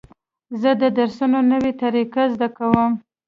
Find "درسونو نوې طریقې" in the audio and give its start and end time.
0.97-2.25